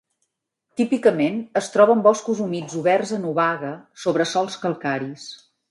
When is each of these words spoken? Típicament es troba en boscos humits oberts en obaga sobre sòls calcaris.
Típicament 0.79 1.37
es 1.61 1.69
troba 1.75 1.97
en 1.97 2.01
boscos 2.09 2.41
humits 2.47 2.81
oberts 2.83 3.15
en 3.19 3.31
obaga 3.35 3.73
sobre 4.07 4.31
sòls 4.35 4.63
calcaris. 4.65 5.33